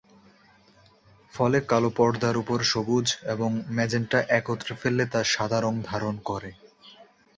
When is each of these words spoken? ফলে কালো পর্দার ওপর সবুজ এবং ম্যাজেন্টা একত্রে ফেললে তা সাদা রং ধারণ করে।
ফলে 1.33 1.57
কালো 1.69 1.89
পর্দার 1.97 2.35
ওপর 2.37 2.59
সবুজ 2.71 3.07
এবং 3.25 3.49
ম্যাজেন্টা 3.75 4.19
একত্রে 4.39 4.73
ফেললে 4.81 5.05
তা 5.05 5.21
সাদা 5.33 5.59
রং 5.59 5.73
ধারণ 5.89 6.15
করে। 6.29 6.51